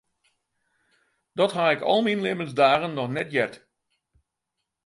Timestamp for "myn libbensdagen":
2.05-2.91